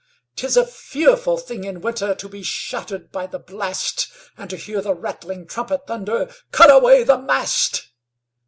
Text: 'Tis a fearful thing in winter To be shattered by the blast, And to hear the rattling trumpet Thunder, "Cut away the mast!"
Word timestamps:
'Tis 0.35 0.57
a 0.57 0.65
fearful 0.65 1.37
thing 1.37 1.63
in 1.63 1.79
winter 1.79 2.15
To 2.15 2.27
be 2.27 2.41
shattered 2.41 3.11
by 3.11 3.27
the 3.27 3.37
blast, 3.37 4.07
And 4.35 4.49
to 4.49 4.57
hear 4.57 4.81
the 4.81 4.95
rattling 4.95 5.45
trumpet 5.45 5.85
Thunder, 5.85 6.33
"Cut 6.51 6.71
away 6.71 7.03
the 7.03 7.19
mast!" 7.19 7.85